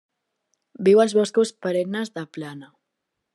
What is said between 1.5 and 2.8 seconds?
perennes de plana.